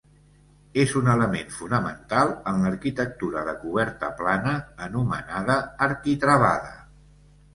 És 0.83 0.93
un 0.99 1.09
element 1.15 1.51
fonamental 1.57 2.31
en 2.51 2.63
l'arquitectura 2.67 3.43
de 3.49 3.53
coberta 3.65 4.09
plana, 4.23 4.53
anomenada 4.89 5.59
arquitravada. 5.89 6.75